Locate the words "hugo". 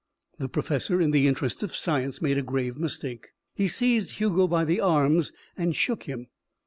4.13-4.47